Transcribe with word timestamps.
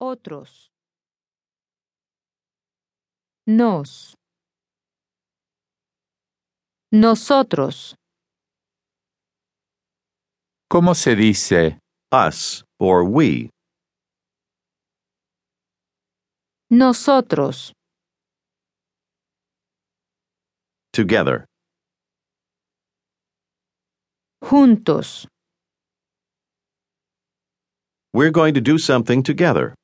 Otros. 0.00 0.70
Nos. 3.46 4.14
Nosotros. 6.92 7.94
¿Cómo 10.70 10.94
se 10.94 11.14
dice 11.14 11.78
us 12.10 12.64
or 12.80 13.04
we, 13.04 13.50
Nosotros. 16.70 17.72
together, 20.92 21.44
Juntos. 24.42 25.26
we're 28.12 28.30
going 28.30 28.54
to 28.54 28.60
do 28.60 28.78
something 28.78 29.22
together. 29.22 29.74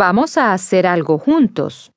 Vamos 0.00 0.36
a 0.36 0.52
hacer 0.52 0.86
algo 0.86 1.18
juntos. 1.18 1.90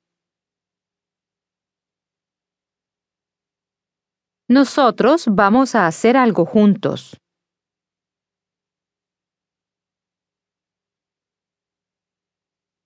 Nosotros 4.48 5.26
vamos 5.30 5.76
a 5.76 5.86
hacer 5.86 6.16
algo 6.16 6.44
juntos. 6.44 7.16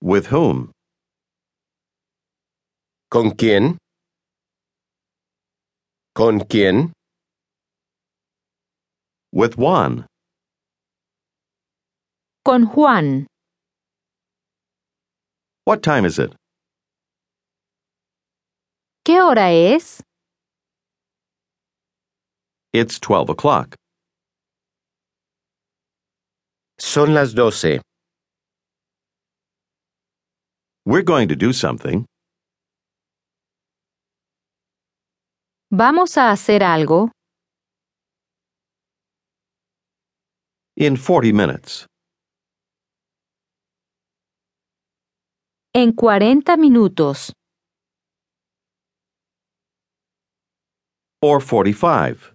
With 0.01 0.31
whom? 0.31 0.71
¿Con 3.09 3.31
quién? 3.31 3.79
¿Con 6.13 6.41
quién? 6.41 6.93
With 9.33 9.55
Juan. 9.55 10.05
Con 12.43 12.67
Juan. 12.67 13.25
What 15.67 15.83
time 15.83 16.05
is 16.05 16.17
it? 16.17 16.33
¿Qué 19.05 19.19
hora 19.19 19.51
es? 19.51 20.01
It's 22.71 22.97
12 23.01 23.31
o'clock. 23.31 23.75
Son 26.79 27.13
las 27.13 27.33
doce. 27.33 27.81
We're 30.85 31.01
going 31.01 31.27
to 31.27 31.35
do 31.35 31.51
something. 31.51 32.05
Vamos 35.69 36.15
a 36.15 36.31
hacer 36.31 36.63
algo 36.63 37.11
In 40.77 40.95
40 40.95 41.33
minutes. 41.33 41.85
En 45.79 45.91
40 45.93 46.57
minutos 46.57 47.33
Or 51.21 51.39
45. 51.39 52.33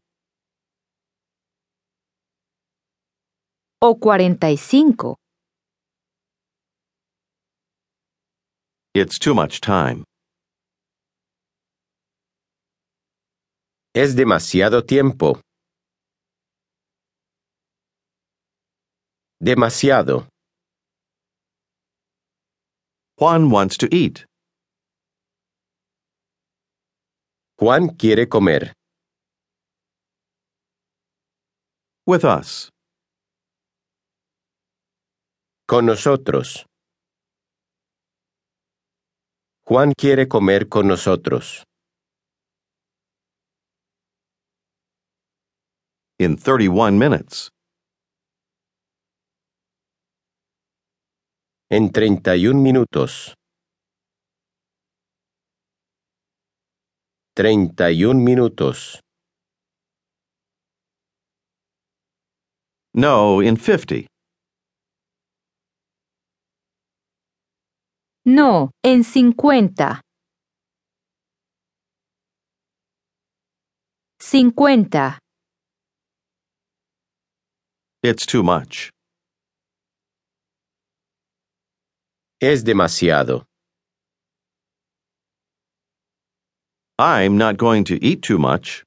o 3.81 3.97
45. 3.99 5.17
It's 8.95 9.19
too 9.19 9.35
much 9.35 9.61
time. 9.61 10.05
Es 13.93 14.15
demasiado 14.15 14.85
tiempo. 14.85 15.41
Demasiado. 19.41 20.32
Juan 23.19 23.51
wants 23.51 23.77
to 23.77 23.89
eat. 23.95 24.25
Juan 27.61 27.91
quiere 27.97 28.27
comer. 28.27 28.73
With 32.07 32.25
us. 32.25 32.69
Con 35.69 35.87
nosotros. 35.87 36.65
Juan 39.65 39.93
quiere 39.97 40.27
comer 40.27 40.69
con 40.69 40.89
nosotros. 40.89 41.63
In 46.19 46.37
31 46.37 46.99
minutes. 46.99 47.51
En 51.75 51.91
31 51.91 52.61
minutos. 52.61 53.33
31 57.35 58.23
minutos. 58.23 59.01
No, 62.95 63.41
in 63.41 63.57
50. 63.57 64.07
No, 68.27 68.71
en 68.85 69.03
50. 69.03 70.03
50. 74.21 75.19
It's 78.03 78.27
too 78.27 78.43
much. 78.43 78.91
Es 82.45 82.65
demasiado. 82.65 83.45
I'm 86.99 87.37
not 87.39 87.57
going 87.57 87.85
to 87.85 87.95
eat 88.05 88.23
too 88.23 88.37
much. 88.37 88.83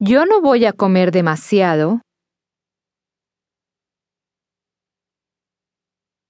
Yo 0.00 0.24
no 0.24 0.40
voy 0.40 0.64
a 0.64 0.72
comer 0.72 1.10
demasiado 1.10 2.00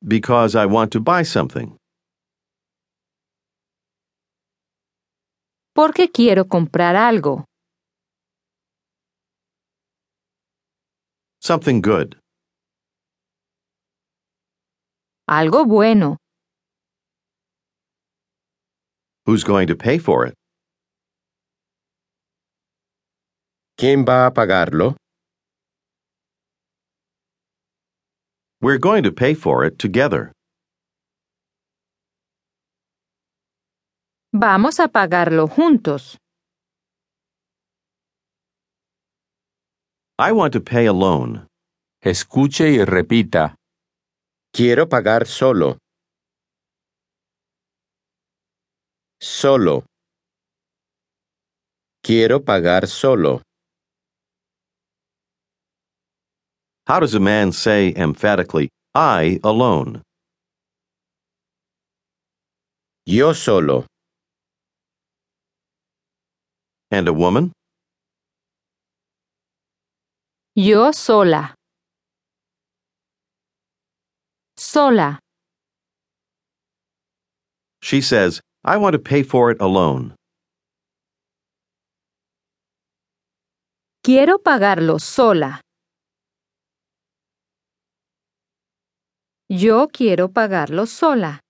Because 0.05 0.57
I 0.57 0.67
want 0.67 0.91
to 0.93 1.01
buy 1.01 1.23
something. 1.23 1.77
porque 5.73 6.11
quiero 6.11 6.47
comprar 6.49 6.97
algo. 6.97 7.45
Something 11.41 11.81
good. 11.81 12.19
Algo 15.31 15.67
bueno. 15.67 16.17
Who's 19.27 19.45
going 19.45 19.67
to 19.67 19.77
pay 19.77 19.99
for 19.99 20.25
it? 20.27 20.33
¿Quién 23.77 24.07
va 24.07 24.25
a 24.27 24.31
pagarlo? 24.33 24.97
We're 28.63 28.79
going 28.79 29.03
to 29.03 29.13
pay 29.13 29.35
for 29.35 29.67
it 29.67 29.79
together. 29.79 30.33
Vamos 34.33 34.81
a 34.81 34.89
pagarlo 34.89 35.47
juntos. 35.47 36.17
I 40.19 40.33
want 40.33 40.55
to 40.55 40.61
pay 40.61 40.87
alone. 40.87 41.47
Escuche 42.03 42.71
y 42.73 42.83
repita. 42.87 43.58
Quiero 44.53 44.89
pagar 44.89 45.27
solo. 45.27 45.79
Solo. 49.21 49.85
Quiero 52.03 52.41
pagar 52.41 52.87
solo. 52.87 53.43
How 56.87 57.01
does 57.01 57.15
a 57.15 57.21
man 57.21 57.53
say 57.53 57.93
emphatically, 57.95 58.71
I 58.95 59.39
alone? 59.45 60.03
Yo 63.05 63.33
solo. 63.35 63.85
And 66.91 67.07
a 67.09 67.13
woman? 67.13 67.53
Yo 70.55 70.93
sola. 70.93 71.58
Sola. 74.71 75.19
She 77.81 78.03
says, 78.03 78.43
I 78.65 78.77
want 78.77 78.93
to 78.93 78.99
pay 78.99 79.23
for 79.23 79.51
it 79.51 79.57
alone. 79.63 80.15
Quiero 84.03 84.39
pagarlo 84.39 84.99
sola. 85.01 85.61
Yo 89.49 89.89
quiero 89.89 90.29
pagarlo 90.29 90.87
sola. 90.87 91.41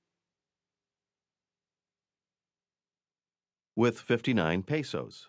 With 3.75 3.99
59 3.99 4.63
pesos. 4.63 5.29